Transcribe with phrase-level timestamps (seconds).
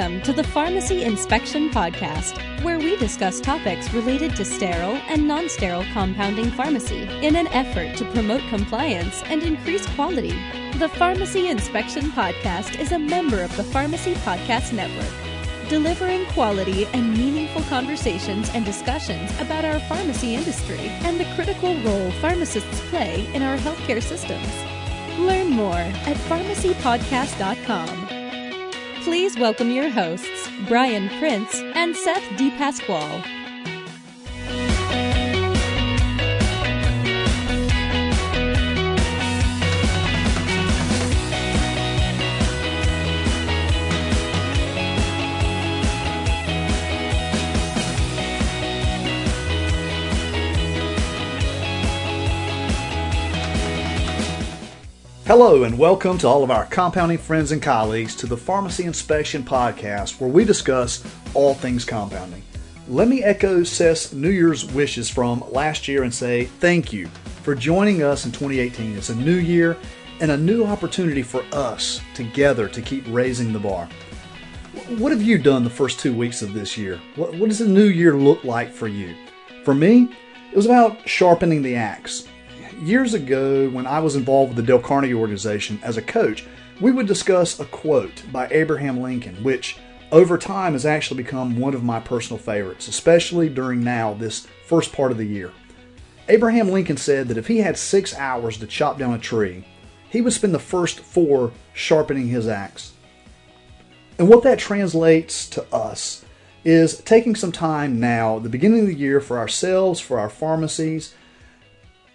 [0.00, 5.46] Welcome to the Pharmacy Inspection Podcast, where we discuss topics related to sterile and non
[5.50, 10.32] sterile compounding pharmacy in an effort to promote compliance and increase quality.
[10.78, 15.12] The Pharmacy Inspection Podcast is a member of the Pharmacy Podcast Network,
[15.68, 22.10] delivering quality and meaningful conversations and discussions about our pharmacy industry and the critical role
[22.22, 24.48] pharmacists play in our healthcare systems.
[25.18, 27.99] Learn more at pharmacypodcast.com.
[29.02, 33.39] Please welcome your hosts, Brian Prince and Seth DePasquale.
[55.30, 59.44] Hello, and welcome to all of our compounding friends and colleagues to the Pharmacy Inspection
[59.44, 62.42] Podcast, where we discuss all things compounding.
[62.88, 67.06] Let me echo Seth's New Year's wishes from last year and say thank you
[67.44, 68.98] for joining us in 2018.
[68.98, 69.76] It's a new year
[70.20, 73.88] and a new opportunity for us together to keep raising the bar.
[74.98, 77.00] What have you done the first two weeks of this year?
[77.14, 79.14] What, what does the new year look like for you?
[79.64, 80.08] For me,
[80.50, 82.26] it was about sharpening the axe
[82.80, 86.44] years ago, when I was involved with the Dale Carnegie organization as a coach,
[86.80, 89.78] we would discuss a quote by Abraham Lincoln, which
[90.12, 94.92] over time has actually become one of my personal favorites, especially during now, this first
[94.92, 95.52] part of the year.
[96.28, 99.64] Abraham Lincoln said that if he had six hours to chop down a tree,
[100.08, 102.92] he would spend the first four sharpening his axe.
[104.18, 106.24] And what that translates to us
[106.64, 111.14] is taking some time now, the beginning of the year, for ourselves, for our pharmacies,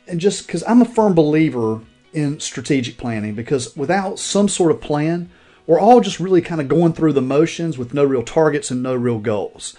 [0.07, 1.81] and just because I'm a firm believer
[2.13, 5.29] in strategic planning, because without some sort of plan,
[5.67, 8.83] we're all just really kind of going through the motions with no real targets and
[8.83, 9.75] no real goals.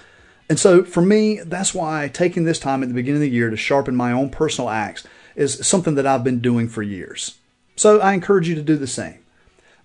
[0.49, 3.51] And so for me, that's why taking this time at the beginning of the year
[3.51, 5.05] to sharpen my own personal axe
[5.35, 7.39] is something that I've been doing for years.
[7.77, 9.19] So I encourage you to do the same.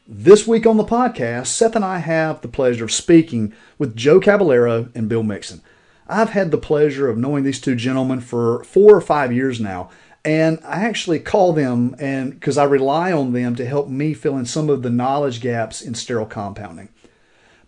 [0.07, 4.19] This week on the podcast, Seth and I have the pleasure of speaking with Joe
[4.19, 5.61] Cabaleiro and Bill Mixon.
[6.07, 9.89] I've had the pleasure of knowing these two gentlemen for four or five years now,
[10.23, 14.37] and I actually call them and because I rely on them to help me fill
[14.37, 16.89] in some of the knowledge gaps in sterile compounding.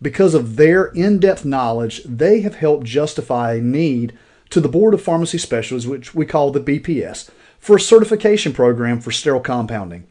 [0.01, 4.17] Because of their in-depth knowledge, they have helped justify a need
[4.49, 8.99] to the Board of Pharmacy Specialists, which we call the BPS, for a certification program
[8.99, 10.05] for sterile compounding.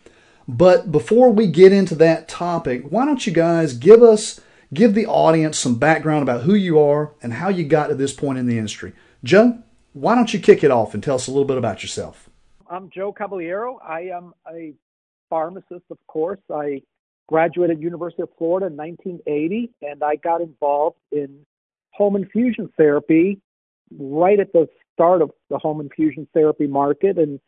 [0.49, 4.41] But before we get into that topic, why don't you guys give us
[4.73, 8.13] give the audience some background about who you are and how you got to this
[8.13, 8.93] point in the industry.
[9.23, 12.31] Joe, why don't you kick it off and tell us a little bit about yourself?
[12.73, 13.77] I'm Joe Cabaleiro.
[13.87, 14.73] I am a
[15.29, 16.41] pharmacist, of course.
[16.51, 16.81] I
[17.29, 21.45] graduated University of Florida in 1980, and I got involved in
[21.91, 23.39] home infusion therapy
[23.99, 27.39] right at the start of the home infusion therapy market in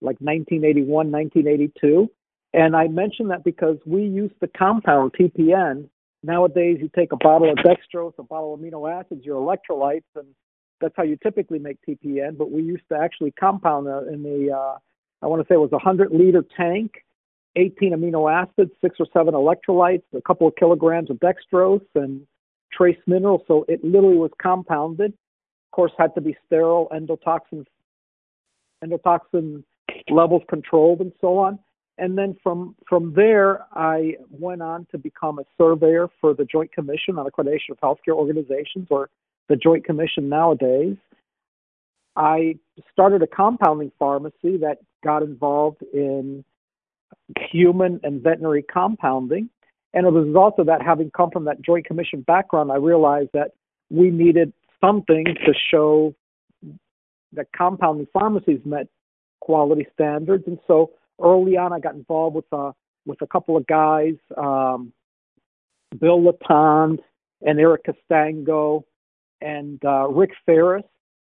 [0.00, 2.10] like 1981, 1982.
[2.52, 5.88] And I mention that because we used the compound TPN.
[6.24, 10.26] Nowadays, you take a bottle of dextrose, a bottle of amino acids, your electrolytes, and
[10.82, 14.76] that's how you typically make TPN, but we used to actually compound in the, uh,
[15.22, 17.04] I want to say it was a 100 liter tank,
[17.56, 22.26] 18 amino acids, six or seven electrolytes, a couple of kilograms of dextrose, and
[22.72, 23.42] trace minerals.
[23.46, 25.12] So it literally was compounded.
[25.12, 27.64] Of course, had to be sterile, endotoxin,
[28.84, 29.62] endotoxin
[30.10, 31.58] levels controlled, and so on.
[31.98, 36.72] And then from from there, I went on to become a surveyor for the Joint
[36.72, 39.10] Commission on Accreditation of Healthcare Organizations, or
[39.48, 40.96] the Joint Commission nowadays.
[42.16, 42.56] I
[42.92, 46.44] started a compounding pharmacy that got involved in
[47.50, 49.48] human and veterinary compounding.
[49.94, 53.30] And as a result of that, having come from that Joint Commission background, I realized
[53.34, 53.52] that
[53.90, 56.14] we needed something to show
[57.34, 58.88] that compounding pharmacies met
[59.40, 60.44] quality standards.
[60.46, 62.72] And so early on, I got involved with a uh,
[63.04, 64.92] with a couple of guys, um,
[65.98, 67.00] Bill Latond
[67.44, 68.84] and Eric Kastango,
[69.42, 70.84] and uh, Rick Ferris.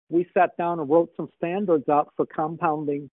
[0.09, 3.09] We sat down and wrote some standards out for compounding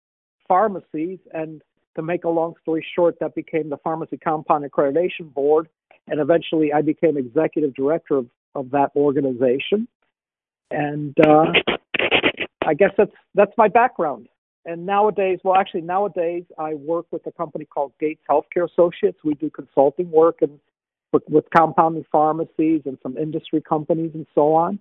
[0.48, 1.20] pharmacies.
[1.34, 1.62] And
[1.96, 5.70] to make a long story short, that became the Pharmacy Compound Accreditation Board.
[6.08, 9.88] And eventually I became executive director of, of that organization.
[10.72, 11.46] And uh,
[12.66, 14.28] I guess that's that's my background.
[14.66, 19.18] And nowadays, well, actually, nowadays I work with a company called Gates Healthcare Associates.
[19.24, 20.60] We do consulting work and
[21.12, 24.80] with, with compounding pharmacies and some industry companies and so on.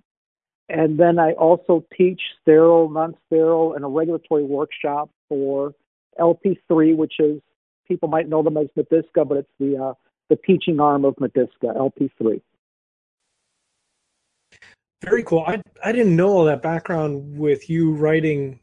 [0.68, 5.74] And then I also teach sterile, non-sterile, and a regulatory workshop for
[6.20, 7.40] LP3, which is
[7.86, 9.94] people might know them as Medisca, but it's the uh,
[10.28, 12.42] the teaching arm of Medisca, LP3.
[15.02, 15.44] Very cool.
[15.46, 18.60] I I didn't know all that background with you writing,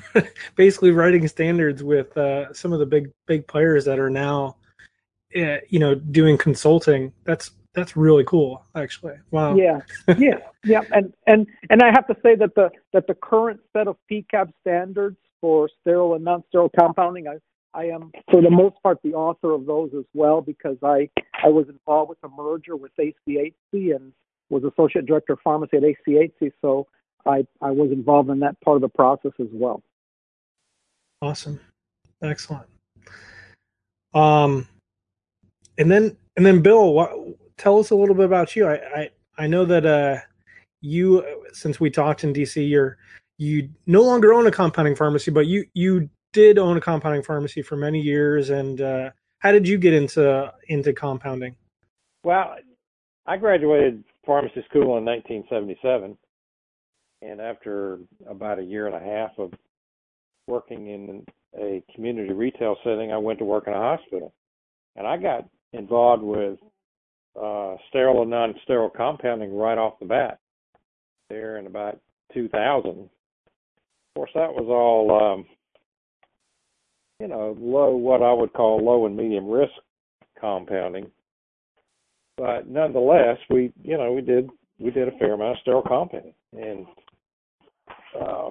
[0.56, 4.56] basically writing standards with uh, some of the big big players that are now,
[5.30, 7.12] you know, doing consulting.
[7.24, 9.14] That's that's really cool, actually.
[9.30, 9.54] Wow.
[9.56, 9.80] Yeah,
[10.18, 10.82] yeah, yeah.
[10.92, 14.52] And and and I have to say that the that the current set of PCAB
[14.60, 17.36] standards for sterile and non-sterile compounding, I
[17.74, 21.08] I am for the most part the author of those as well because I
[21.44, 24.12] I was involved with the merger with ACHC and
[24.50, 26.86] was associate director of pharmacy at ACHC, so
[27.26, 29.82] I, I was involved in that part of the process as well.
[31.20, 31.60] Awesome,
[32.22, 32.66] excellent.
[34.14, 34.66] Um,
[35.78, 37.10] and then and then Bill, what,
[37.56, 38.66] tell us a little bit about you.
[38.66, 40.18] I I, I know that uh,
[40.80, 42.98] you since we talked in DC, you're
[43.38, 47.62] you no longer own a compounding pharmacy, but you you did own a compounding pharmacy
[47.62, 48.50] for many years.
[48.50, 51.56] And uh, how did you get into into compounding?
[52.24, 52.56] Well,
[53.26, 56.18] I graduated pharmacy school in 1977,
[57.22, 59.52] and after about a year and a half of
[60.46, 61.24] working in
[61.58, 64.34] a community retail setting, I went to work in a hospital,
[64.96, 66.58] and I got involved with
[67.40, 70.38] uh, sterile and non-sterile compounding right off the bat
[71.28, 72.00] there in about
[72.34, 72.90] 2000.
[72.90, 73.08] Of
[74.14, 75.46] course, that was all, um,
[77.20, 79.72] you know, low, what I would call low and medium risk
[80.40, 81.10] compounding
[82.38, 84.48] but nonetheless, we you know we did
[84.78, 86.86] we did a fair amount of sterile compounding, and
[88.18, 88.50] uh,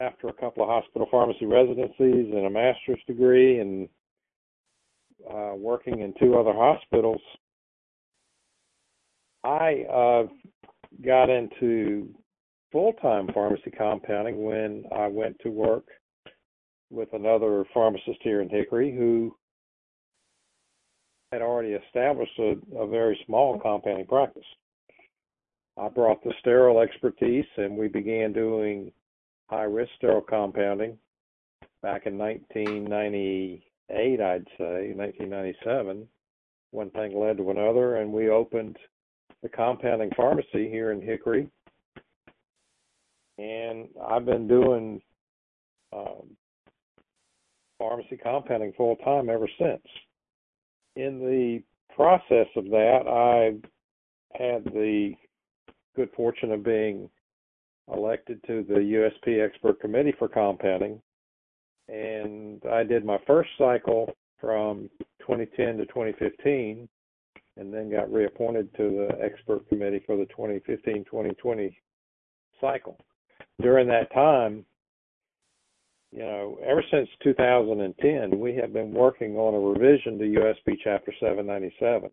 [0.00, 3.88] after a couple of hospital pharmacy residencies and a master's degree, and
[5.30, 7.20] uh, working in two other hospitals,
[9.44, 10.22] I uh,
[11.04, 12.08] got into
[12.70, 15.84] full-time pharmacy compounding when I went to work
[16.90, 19.34] with another pharmacist here in Hickory who
[21.32, 24.44] had already established a, a very small compounding practice.
[25.78, 28.92] I brought the sterile expertise and we began doing
[29.48, 30.98] high risk sterile compounding
[31.82, 32.18] back in
[33.92, 36.08] 1998, I'd say, 1997.
[36.70, 38.76] One thing led to another, and we opened
[39.42, 41.48] the compounding pharmacy here in Hickory.
[43.38, 45.00] And I've been doing
[45.92, 46.36] um,
[47.78, 49.82] pharmacy compounding full time ever since
[50.96, 51.62] in the
[51.94, 53.56] process of that, I
[54.38, 55.12] had the
[55.96, 57.08] good fortune of being
[57.92, 61.00] elected to the USP Expert Committee for Compounding.
[61.92, 64.88] And I did my first cycle from
[65.20, 66.88] 2010 to 2015,
[67.58, 71.78] and then got reappointed to the Expert Committee for the 2015 2020
[72.62, 72.96] cycle.
[73.60, 74.64] During that time,
[76.12, 81.12] you know, ever since 2010, we have been working on a revision to USP Chapter
[81.20, 82.10] 797.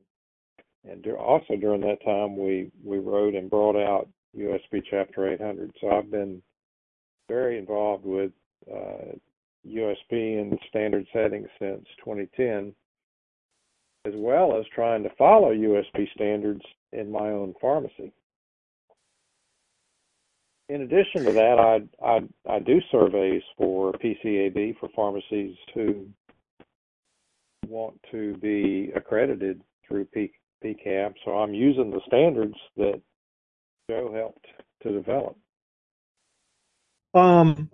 [0.89, 5.71] And also during that time, we, we wrote and brought out USP Chapter 800.
[5.79, 6.41] So I've been
[7.29, 8.31] very involved with
[8.69, 9.15] uh,
[9.67, 12.73] USP and standard settings since 2010,
[14.05, 16.61] as well as trying to follow USP standards
[16.91, 18.13] in my own pharmacy
[20.69, 22.19] in addition to that, I, I,
[22.55, 26.07] I do surveys for PCAB for pharmacies who
[27.67, 30.31] want to be accredited through P,
[30.63, 31.13] PCAB.
[31.25, 33.01] So I'm using the standards that
[33.89, 34.45] Joe helped
[34.83, 35.35] to develop.
[37.15, 37.69] Um,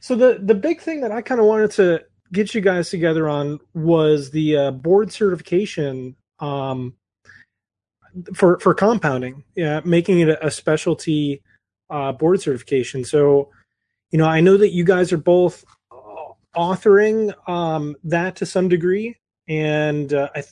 [0.00, 3.28] so the the big thing that I kind of wanted to get you guys together
[3.28, 6.94] on was the uh, board certification um,
[8.34, 11.42] for for compounding, yeah, making it a, specialty
[11.90, 13.04] uh, board certification.
[13.04, 13.50] So,
[14.10, 15.64] you know, I know that you guys are both
[16.56, 19.16] authoring um, that to some degree,
[19.48, 20.44] and uh, I,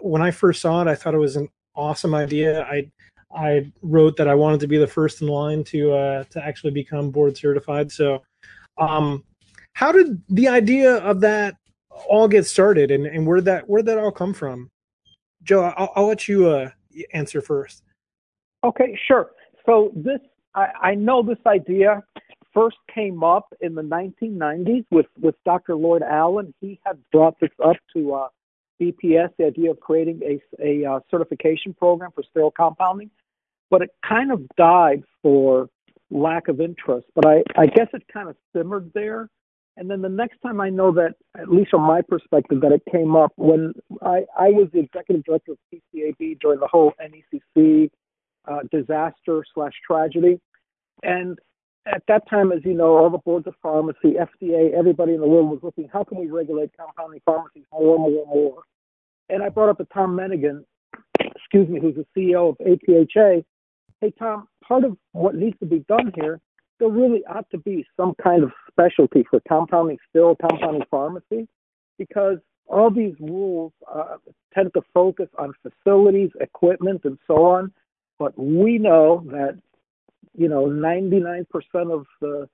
[0.00, 2.62] when I first saw it, I thought it was an awesome idea.
[2.64, 2.90] I
[3.34, 6.72] I wrote that I wanted to be the first in line to uh, to actually
[6.72, 7.90] become board certified.
[7.92, 8.22] So,
[8.78, 9.24] um,
[9.72, 11.56] how did the idea of that
[12.08, 14.70] all get started, and, and where that where that all come from?
[15.42, 16.70] Joe, I'll, I'll let you uh,
[17.12, 17.82] answer first.
[18.64, 19.30] Okay, sure.
[19.64, 20.20] So this
[20.54, 22.02] I, I know this idea
[22.56, 25.76] first came up in the 1990s with, with Dr.
[25.76, 26.54] Lloyd Allen.
[26.60, 28.28] He had brought this up to uh,
[28.80, 33.10] BPS, the idea of creating a, a uh, certification program for sterile compounding,
[33.70, 35.68] but it kind of died for
[36.10, 37.06] lack of interest.
[37.14, 39.28] But I, I guess it kind of simmered there.
[39.78, 42.82] And then the next time I know that, at least from my perspective, that it
[42.90, 47.90] came up when I, I was the executive director of PCAB during the whole NECC
[48.48, 50.40] uh, disaster slash tragedy.
[51.02, 51.38] And
[51.86, 55.26] at that time, as you know, all the boards of pharmacy, FDA, everybody in the
[55.26, 58.62] world was looking, how can we regulate compounding pharmacies more, and more, and more?
[59.28, 60.64] And I brought up to Tom Menighan,
[61.20, 63.44] excuse me, who's the CEO of APHA.
[64.00, 66.40] Hey, Tom, part of what needs to be done here,
[66.78, 71.48] there really ought to be some kind of specialty for compounding still, compounding pharmacy,
[71.98, 74.16] because all these rules uh,
[74.54, 77.72] tend to focus on facilities, equipment, and so on.
[78.18, 79.58] But we know that
[80.34, 81.46] you know 99%
[81.92, 82.48] of the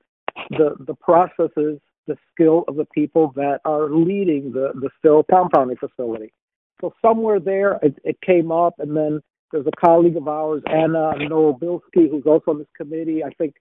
[0.51, 5.77] the the processes, the skill of the people that are leading the the still compounding
[5.77, 6.33] facility.
[6.81, 11.13] So somewhere there, it, it came up, and then there's a colleague of ours, Anna
[11.19, 13.23] Nowobilski, who's also on this committee.
[13.23, 13.55] I think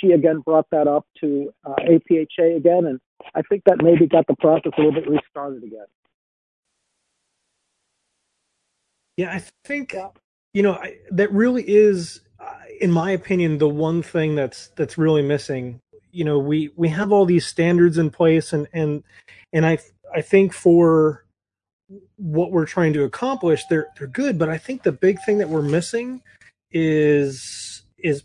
[0.00, 3.00] she again brought that up to uh, APHA again, and
[3.34, 5.86] I think that maybe got the process a little bit restarted again.
[9.16, 9.94] Yeah, I think
[10.54, 14.98] you know I, that really is, uh, in my opinion, the one thing that's that's
[14.98, 15.80] really missing.
[16.10, 19.04] You know, we we have all these standards in place, and and
[19.52, 19.78] and I
[20.14, 21.23] I think for
[22.16, 24.38] what we're trying to accomplish, they're they're good.
[24.38, 26.22] But I think the big thing that we're missing
[26.70, 28.24] is is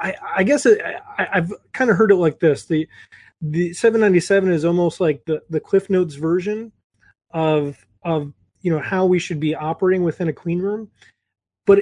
[0.00, 0.80] I, I guess it,
[1.18, 2.88] I, have kind of heard it like this: the
[3.40, 6.72] the 797 is almost like the the Cliff Notes version
[7.30, 10.90] of of you know how we should be operating within a clean room,
[11.66, 11.80] but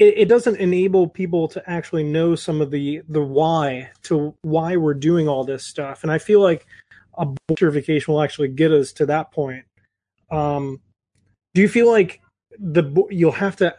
[0.00, 4.76] it, it doesn't enable people to actually know some of the the why to why
[4.76, 6.02] we're doing all this stuff.
[6.02, 6.66] And I feel like
[7.18, 7.26] a
[7.58, 9.64] certification will actually get us to that point.
[10.30, 10.80] Um,
[11.54, 12.20] do you feel like
[12.58, 13.74] the you'll have to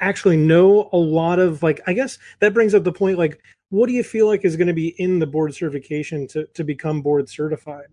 [0.00, 3.86] actually know a lot of like I guess that brings up the point like what
[3.86, 7.02] do you feel like is going to be in the board certification to to become
[7.02, 7.86] board certified?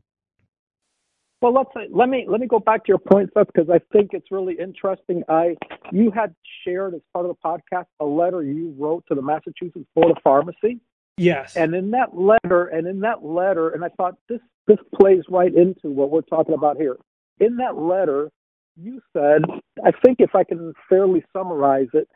[1.41, 4.09] Well, let's let me let me go back to your point, Seth, because I think
[4.11, 5.23] it's really interesting.
[5.29, 5.55] I
[5.91, 9.85] you had shared as part of the podcast a letter you wrote to the Massachusetts
[9.95, 10.81] Board of Pharmacy.
[11.17, 11.55] Yes.
[11.55, 15.53] And in that letter, and in that letter, and I thought this this plays right
[15.53, 16.97] into what we're talking about here.
[17.39, 18.31] In that letter,
[18.75, 19.41] you said,
[19.83, 22.07] I think if I can fairly summarize it,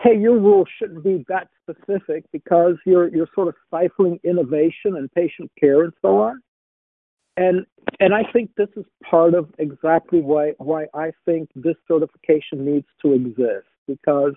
[0.00, 5.10] hey, your rule shouldn't be that specific because you're you're sort of stifling innovation and
[5.12, 6.40] patient care and so on.
[7.36, 7.66] And
[8.00, 12.86] and I think this is part of exactly why why I think this certification needs
[13.02, 14.34] to exist because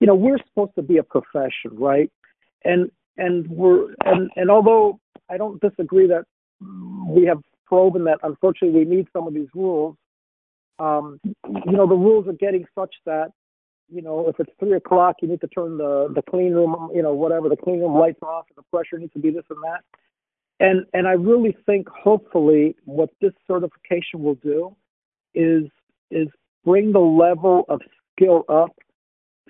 [0.00, 2.10] you know we're supposed to be a profession, right?
[2.64, 6.24] And and we're and and although I don't disagree that
[7.06, 9.96] we have proven that unfortunately we need some of these rules,
[10.78, 13.30] um, you know the rules are getting such that
[13.88, 17.02] you know if it's three o'clock you need to turn the the clean room you
[17.02, 19.62] know whatever the clean room lights off and the pressure needs to be this and
[19.62, 19.80] that.
[20.60, 24.74] And and I really think hopefully what this certification will do
[25.34, 25.64] is
[26.10, 26.28] is
[26.64, 27.80] bring the level of
[28.12, 28.74] skill up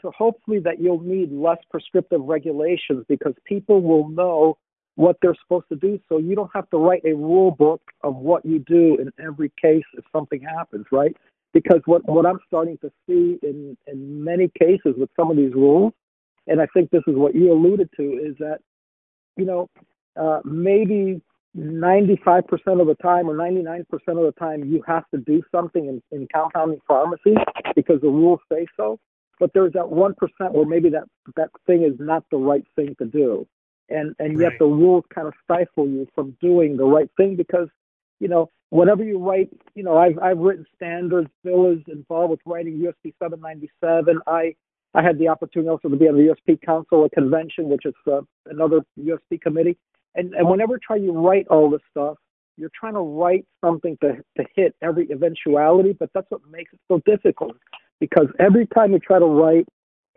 [0.02, 4.56] to hopefully that you'll need less prescriptive regulations because people will know
[4.98, 8.16] what they're supposed to do so you don't have to write a rule book of
[8.16, 11.16] what you do in every case if something happens right
[11.52, 15.54] because what what I'm starting to see in in many cases with some of these
[15.54, 15.92] rules
[16.48, 18.58] and I think this is what you alluded to is that
[19.36, 19.70] you know
[20.20, 21.20] uh, maybe
[21.56, 22.42] 95%
[22.80, 26.26] of the time or 99% of the time you have to do something in, in
[26.34, 27.34] compounding pharmacy
[27.74, 28.98] because the rules say so.
[29.40, 30.14] But there's that 1%
[30.52, 31.04] where maybe that,
[31.36, 33.46] that thing is not the right thing to do.
[33.90, 34.58] And, and yet right.
[34.58, 37.68] the rules kind of stifle you from doing the right thing because,
[38.20, 41.30] you know, whatever you write, you know, I've, I've written standards.
[41.42, 44.20] Bill is involved with writing USP 797.
[44.26, 44.54] I,
[44.94, 47.94] I had the opportunity also to be on the USP Council, a convention, which is
[48.06, 49.78] uh, another USP committee
[50.18, 52.16] and, and whenever try you write all this stuff,
[52.56, 56.80] you're trying to write something to, to hit every eventuality, but that's what makes it
[56.88, 57.56] so difficult.
[58.00, 59.66] Because every time you try to write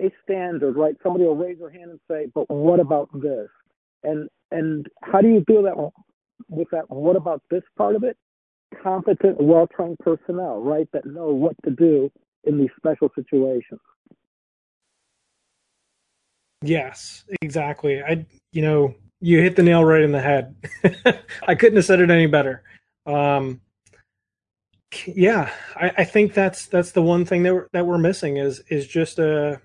[0.01, 3.48] a standard, right, somebody will raise their hand and say, but what about this?
[4.03, 5.75] And and how do you deal that
[6.50, 8.17] with that what about this part of it?
[8.81, 12.10] Competent, well trained personnel, right, that know what to do
[12.46, 13.79] in these special situations.
[16.63, 18.01] Yes, exactly.
[18.01, 20.55] I you know, you hit the nail right in the head.
[21.48, 22.63] I couldn't have said it any better.
[23.05, 23.62] Um,
[25.08, 28.62] yeah, I, I, think that's that's the one thing that we're, that we're missing is
[28.70, 29.62] is just a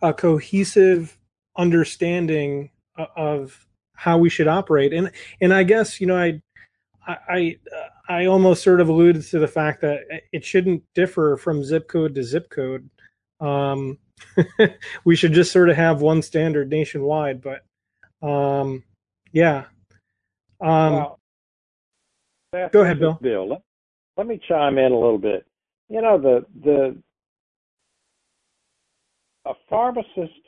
[0.00, 1.18] a cohesive
[1.56, 4.92] understanding of how we should operate.
[4.92, 6.40] And and I guess you know I
[7.06, 7.58] I
[8.08, 10.00] I almost sort of alluded to the fact that
[10.32, 12.88] it shouldn't differ from zip code to zip code.
[13.40, 13.98] Um,
[15.04, 17.64] we should just sort of have one standard nationwide, but
[18.26, 18.84] um,
[19.32, 19.64] yeah.
[20.60, 21.18] Um, well,
[22.72, 23.18] go ahead, Bill.
[23.20, 23.62] Bill, let,
[24.16, 25.44] let me chime in a little bit.
[25.88, 26.96] You know, the the
[29.44, 30.41] a pharmacist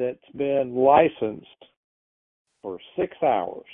[0.00, 1.46] that's been licensed
[2.62, 3.66] for six hours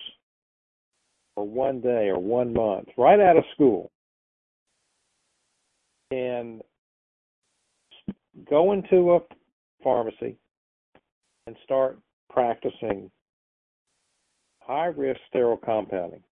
[1.36, 3.90] or one day or one month right out of school
[6.10, 6.62] and
[8.50, 9.20] go into a
[9.82, 10.36] pharmacy
[11.46, 13.08] and start practicing
[14.60, 16.22] high risk sterile compounding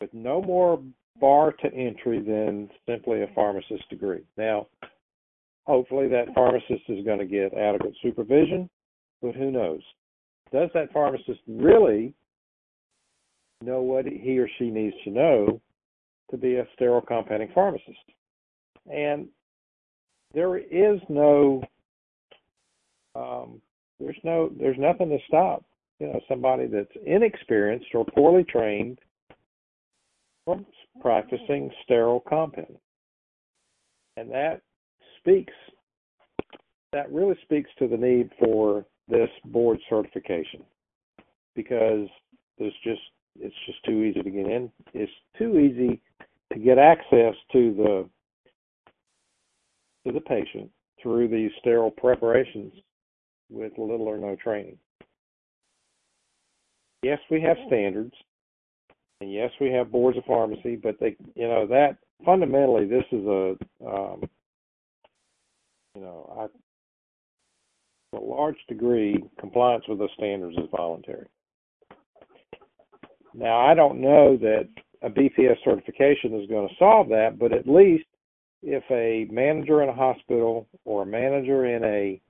[0.00, 0.82] with no more
[1.18, 4.22] bar to entry than simply a pharmacist degree.
[4.36, 4.66] Now,
[5.66, 8.68] hopefully that pharmacist is going to get adequate supervision,
[9.22, 9.80] but who knows?
[10.52, 12.14] Does that pharmacist really
[13.62, 15.60] know what he or she needs to know
[16.30, 17.98] to be a sterile compounding pharmacist?
[18.90, 19.28] And
[20.34, 21.62] there is no
[23.14, 23.60] um,
[23.98, 25.64] there's no there's nothing to stop
[25.98, 28.98] you know somebody that's inexperienced or poorly trained
[30.44, 30.64] from
[31.00, 32.78] practicing sterile compounding
[34.16, 34.60] and that
[35.18, 35.52] speaks
[36.92, 40.62] that really speaks to the need for this board certification
[41.54, 42.08] because
[42.58, 43.00] there's just
[43.40, 46.00] it's just too easy to get in it's too easy
[46.52, 48.08] to get access to the
[50.06, 50.70] to the patient
[51.02, 52.72] through these sterile preparations
[53.50, 54.76] with little or no training.
[57.02, 58.14] Yes, we have standards,
[59.20, 63.24] and yes, we have boards of pharmacy, but they, you know, that fundamentally, this is
[63.24, 64.22] a, um,
[65.94, 66.50] you know,
[68.12, 71.26] a large degree, compliance with those standards is voluntary.
[73.34, 74.68] Now, I don't know that
[75.02, 78.06] a BPS certification is going to solve that, but at least
[78.62, 82.20] if a manager in a hospital or a manager in a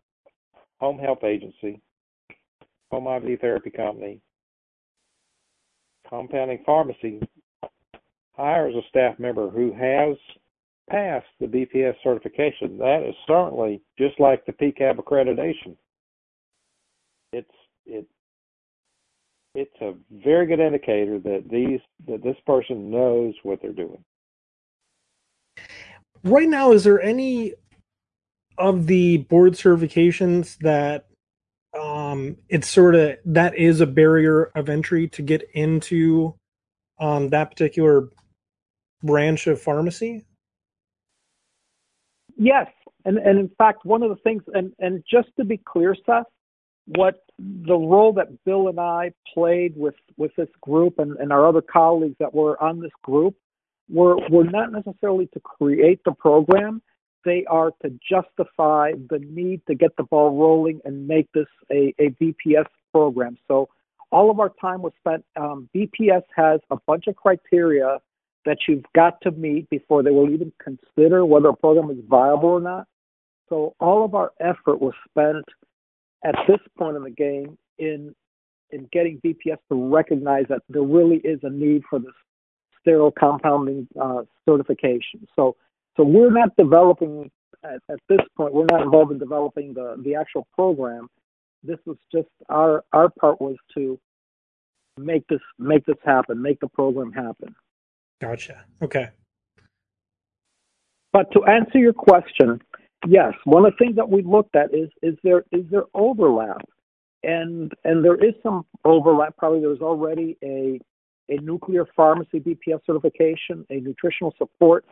[0.80, 1.80] home health agency,
[2.90, 4.20] home IV therapy company,
[6.08, 7.20] compounding pharmacy
[8.32, 10.16] hires a staff member who has
[10.88, 15.76] passed the BPS certification, that is certainly just like the PCAB accreditation.
[17.32, 17.50] It's
[17.86, 18.06] it
[19.54, 24.04] it's a very good indicator that these that this person knows what they're doing.
[26.24, 27.54] Right now, is there any
[28.56, 31.06] of the board certifications that
[31.78, 36.34] um, it's sort of that is a barrier of entry to get into
[36.98, 38.08] um, that particular
[39.02, 40.24] branch of pharmacy?
[42.38, 42.68] Yes,
[43.04, 46.24] and and in fact, one of the things, and and just to be clear, Seth,
[46.86, 51.46] what the role that Bill and I played with with this group and, and our
[51.46, 53.34] other colleagues that were on this group
[53.90, 56.80] were were not necessarily to create the program,
[57.24, 61.92] they are to justify the need to get the ball rolling and make this a,
[61.98, 63.36] a BPS program.
[63.48, 63.68] So
[64.12, 65.24] all of our time was spent.
[65.36, 67.98] Um, BPS has a bunch of criteria
[68.48, 72.48] that you've got to meet before they will even consider whether a program is viable
[72.48, 72.86] or not.
[73.50, 75.44] So all of our effort was spent
[76.24, 78.14] at this point in the game in
[78.70, 82.12] in getting BPS to recognize that there really is a need for this
[82.80, 85.28] sterile compounding uh, certification.
[85.36, 85.56] So
[85.98, 87.30] so we're not developing
[87.62, 88.54] at, at this point.
[88.54, 91.08] We're not involved in developing the the actual program.
[91.62, 93.98] This was just our our part was to
[94.96, 97.54] make this make this happen, make the program happen.
[98.20, 98.64] Gotcha.
[98.82, 99.08] Okay.
[101.12, 102.60] But to answer your question,
[103.06, 106.62] yes, one of the things that we looked at is is there is there overlap,
[107.22, 109.36] and and there is some overlap.
[109.36, 110.80] Probably there's already a
[111.30, 114.84] a nuclear pharmacy BPS certification, a nutritional support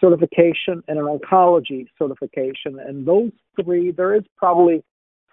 [0.00, 2.78] certification and an oncology certification.
[2.78, 4.82] And those three, there is probably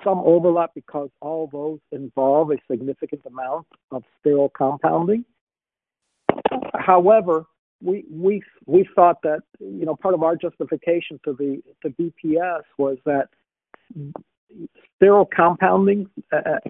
[0.04, 5.24] some overlap because all those involve a significant amount of sterile compounding.
[6.74, 7.46] However,
[7.82, 12.64] we we we thought that you know part of our justification to the to BPS
[12.78, 13.30] was that
[14.96, 16.10] sterile compounding,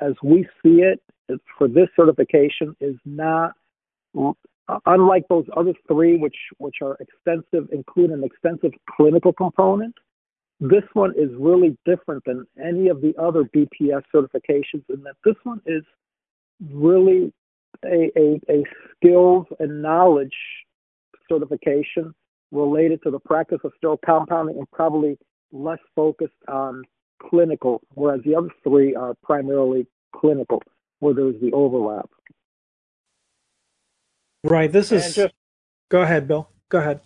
[0.02, 1.02] as we see it
[1.58, 3.54] for this certification, is not
[4.86, 9.96] unlike those other three, which which are extensive, include an extensive clinical component.
[10.60, 15.36] This one is really different than any of the other BPS certifications in that this
[15.44, 15.84] one is
[16.72, 17.34] really
[17.86, 18.64] a, a, a
[18.96, 20.34] skills and knowledge
[21.30, 22.14] certification
[22.52, 25.18] related to the practice of sterile compounding and probably
[25.52, 26.84] less focused on
[27.22, 30.62] clinical, whereas the other three are primarily clinical,
[31.00, 32.10] where there's the overlap.
[34.44, 34.72] Right.
[34.72, 35.16] This is.
[35.16, 35.34] Just,
[35.90, 36.50] go ahead, Bill.
[36.70, 37.02] Go ahead.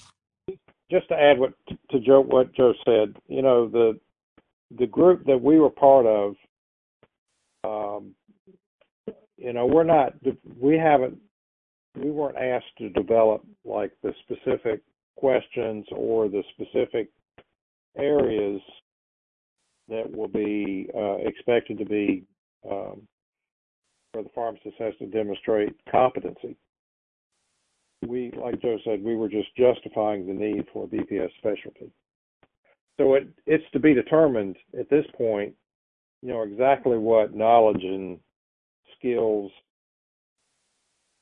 [0.92, 1.54] Just to add what
[1.92, 4.00] to Joe what Joe said, you know the
[4.78, 6.36] the group that we were part of,
[7.64, 8.16] um,
[9.40, 10.14] you know, we're not
[10.60, 11.18] we haven't
[11.96, 14.82] we weren't asked to develop like the specific
[15.16, 17.10] questions or the specific
[17.98, 18.62] areas
[19.88, 22.24] that will be uh, expected to be
[22.70, 23.02] um,
[24.12, 26.56] where the pharmacist has to demonstrate competency
[28.08, 31.92] we, like Joe said, we were just justifying the need for a BPS specialty.
[32.98, 35.54] So it, it's to be determined at this point
[36.22, 38.20] you know exactly what knowledge and
[39.00, 39.52] skills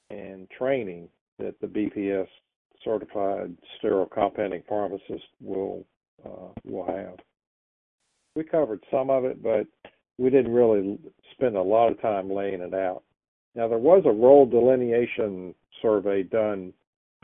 [0.10, 1.08] and training
[1.40, 2.28] that the BPS
[2.84, 5.86] certified sterile compounding pharmacist will
[6.26, 7.18] uh, will have.
[8.36, 9.68] We covered some of it, but
[10.18, 10.98] we didn't really
[11.32, 13.04] spend a lot of time laying it out.
[13.56, 16.74] Now there was a role delineation survey done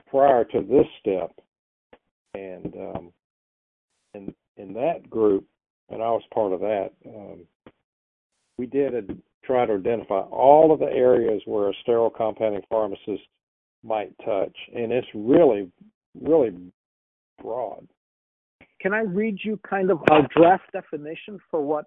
[0.10, 1.32] prior to this step,
[2.34, 3.12] and um,
[4.14, 5.46] in in that group,
[5.90, 6.92] and I was part of that.
[7.06, 7.46] Um,
[8.58, 8.94] we did
[9.46, 13.24] try to identify all of the areas where a sterile compounding pharmacist
[13.84, 15.70] might touch, and it's really,
[16.20, 16.54] really
[17.42, 17.88] broad.
[18.82, 21.86] Can I read you kind of a draft definition for what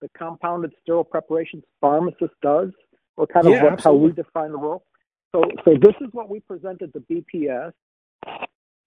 [0.00, 2.70] the compounded sterile preparations pharmacist does,
[3.16, 4.84] or kind of Yeah, what, how we define the role?
[5.32, 7.72] So, so this is what we presented to BPS,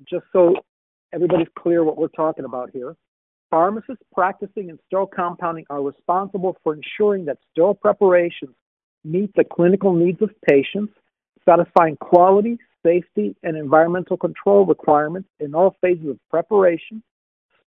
[0.10, 0.56] just so
[1.14, 2.96] everybody's clear what we're talking about here.
[3.54, 8.56] Pharmacists practicing in sterile compounding are responsible for ensuring that sterile preparations
[9.04, 10.92] meet the clinical needs of patients,
[11.48, 17.04] satisfying quality, safety, and environmental control requirements in all phases of preparation,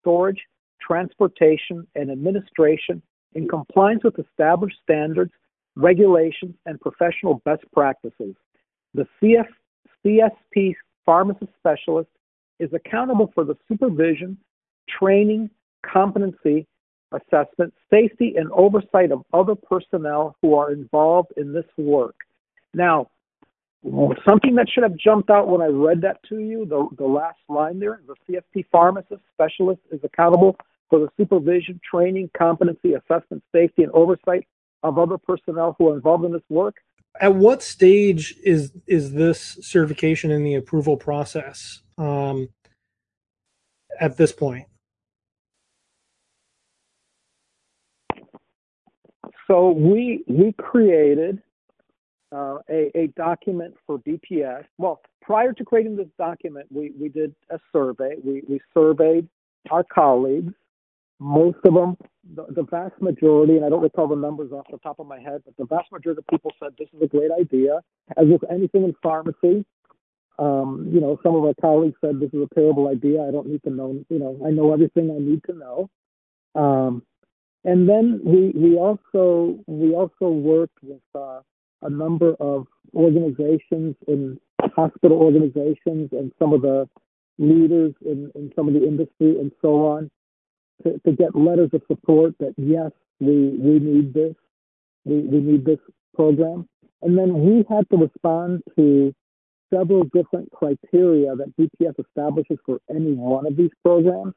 [0.01, 0.43] storage,
[0.81, 3.01] transportation, and administration
[3.37, 5.31] in compliance with established standards,
[5.77, 8.35] regulations, and professional best practices.
[8.95, 9.47] The CF,
[10.05, 12.11] CSP pharmacist specialist
[12.59, 14.37] is accountable for the supervision,
[14.89, 15.49] training,
[15.85, 16.67] competency
[17.13, 22.17] assessment, safety, and oversight of other personnel who are involved in this work.
[22.75, 23.09] Now,
[24.27, 27.39] something that should have jumped out when I read that to you, the, the last
[27.49, 30.57] line there, the CFP pharmacist specialist is accountable
[30.91, 34.47] for the supervision, training, competency, assessment, safety, and oversight
[34.83, 36.77] of other personnel who are involved in this work.
[37.21, 41.81] At what stage is is this certification in the approval process?
[41.97, 42.51] Um,
[43.99, 44.67] at this point,
[49.47, 51.43] So we we created
[52.33, 54.65] uh, a, a document for BPS.
[54.79, 58.17] Well, prior to creating this document, we, we did a survey.
[58.25, 59.29] We, we surveyed
[59.71, 60.53] our colleagues.
[61.19, 61.97] Most of them,
[62.35, 65.19] the, the vast majority, and I don't recall the numbers off the top of my
[65.19, 67.81] head, but the vast majority of people said this is a great idea.
[68.17, 69.65] As with anything in pharmacy,
[70.39, 73.23] um, you know, some of our colleagues said this is a terrible idea.
[73.23, 75.91] I don't need to know, you know, I know everything I need to know.
[76.55, 77.03] Um,
[77.67, 81.41] and then we we also we also worked with uh,
[81.83, 84.41] a number of organizations in
[84.75, 86.89] hospital organizations and some of the
[87.39, 90.11] leaders in, in some of the industry and so on
[90.83, 94.35] to, to get letters of support that yes we we need this.
[95.05, 95.79] We, we need this
[96.15, 96.69] program.
[97.03, 99.15] And then we had to respond to
[99.73, 104.35] several different criteria that BPS establishes for any one of these programs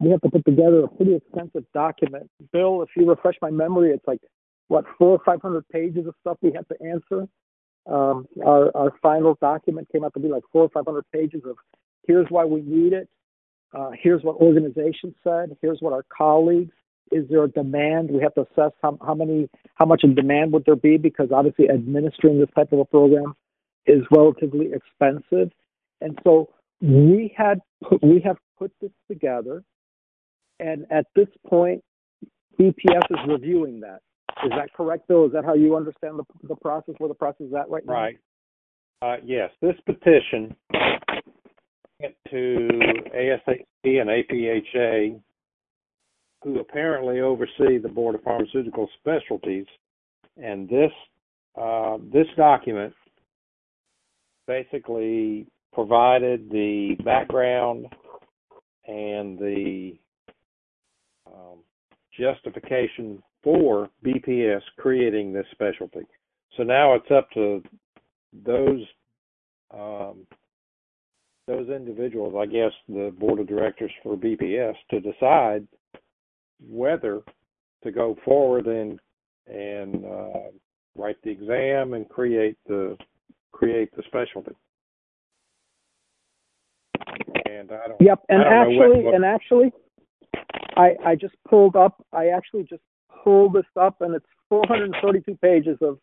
[0.00, 2.30] we have to put together a pretty extensive document.
[2.52, 4.20] Bill, if you refresh my memory, it's like
[4.68, 7.28] what four or five hundred pages of stuff we have to answer.
[7.86, 11.42] Um, our our final document came out to be like four or five hundred pages
[11.44, 11.56] of
[12.06, 13.08] here's why we need it.
[13.76, 15.56] Uh, here's what organizations said.
[15.60, 16.72] Here's what our colleagues.
[17.10, 18.10] Is there a demand?
[18.10, 21.30] We have to assess how, how many how much in demand would there be because
[21.32, 23.34] obviously administering this type of a program
[23.86, 25.50] is relatively expensive,
[26.02, 26.50] and so
[26.82, 29.64] we had put, we have put this together
[30.60, 31.82] and at this point,
[32.58, 34.00] BPS is reviewing that.
[34.44, 35.26] Is that correct, Bill?
[35.26, 37.92] Is that how you understand the, the process, where the process is at right now?
[37.92, 38.18] Right.
[39.02, 40.54] Uh, yes, this petition
[42.00, 42.68] went to
[43.14, 45.20] ASHP and APHA,
[46.42, 49.66] who apparently oversee the Board of Pharmaceutical Specialties,
[50.36, 50.92] and this
[51.60, 52.94] uh, this document
[54.46, 57.86] basically provided the background
[58.86, 59.98] and the
[61.34, 61.58] um,
[62.18, 66.00] justification for BPS creating this specialty.
[66.56, 67.62] So now it's up to
[68.44, 68.84] those
[69.72, 70.26] um,
[71.46, 75.66] those individuals, I guess, the board of directors for BPS, to decide
[76.60, 77.20] whether
[77.82, 78.98] to go forward and
[79.46, 80.50] and uh,
[80.96, 82.96] write the exam and create the
[83.52, 84.52] create the specialty.
[87.46, 88.00] And I don't.
[88.00, 89.72] Yep, and don't know what- actually, what- and actually,
[90.78, 92.02] I I just pulled up.
[92.12, 92.82] I actually just
[93.24, 95.98] pulled this up, and it's 432 pages of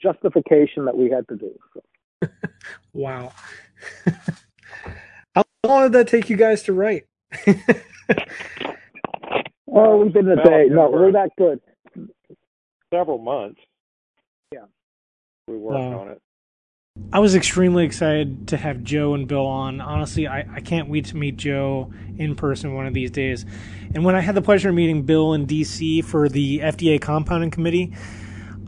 [0.00, 1.52] justification that we had to do.
[1.74, 2.28] So,
[2.92, 3.32] wow.
[5.34, 7.06] How long did that take you guys to write?
[9.72, 10.66] oh, we did it a Well, day.
[10.68, 11.60] No, we're- we're that good.
[12.92, 13.60] several months.
[14.52, 14.66] Yeah.
[15.48, 15.98] We worked Wow.
[16.00, 16.22] on it.
[17.12, 19.80] I was extremely excited to have Joe and Bill on.
[19.80, 23.46] Honestly, I, I can't wait to meet Joe in person one of these days.
[23.94, 27.50] And when I had the pleasure of meeting Bill in DC for the FDA compounding
[27.50, 27.94] committee,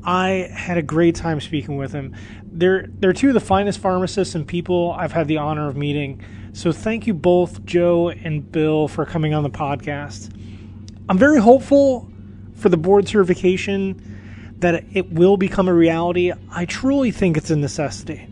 [0.05, 2.15] I had a great time speaking with him.
[2.45, 6.23] They're they're two of the finest pharmacists and people I've had the honor of meeting.
[6.53, 10.33] So thank you both, Joe and Bill, for coming on the podcast.
[11.09, 12.11] I'm very hopeful
[12.55, 14.18] for the board certification
[14.61, 16.33] that it will become a reality.
[16.51, 18.27] I truly think it's a necessity.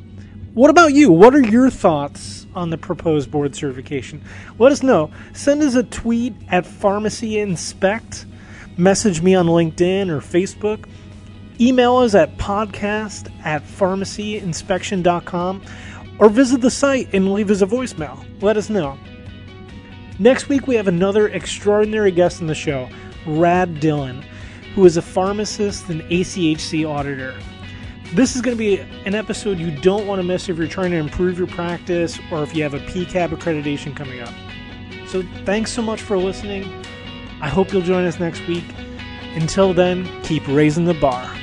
[0.54, 1.12] What about you?
[1.12, 4.22] What are your thoughts on the proposed board certification?
[4.58, 5.10] Let us know.
[5.34, 8.24] Send us a tweet at Pharmacy Inspect.
[8.78, 10.88] Message me on LinkedIn or Facebook.
[11.60, 15.62] Email us at podcast at pharmacyinspection.com
[16.18, 18.24] or visit the site and leave us a voicemail.
[18.42, 18.98] Let us know.
[20.18, 22.88] Next week, we have another extraordinary guest on the show,
[23.26, 24.24] Rad Dillon
[24.76, 27.34] who is a pharmacist and ACHC auditor.
[28.12, 30.90] This is going to be an episode you don't want to miss if you're trying
[30.90, 34.34] to improve your practice or if you have a PCAB accreditation coming up.
[35.08, 36.84] So, thanks so much for listening.
[37.40, 38.64] I hope you'll join us next week.
[39.34, 41.36] Until then, keep raising the bar.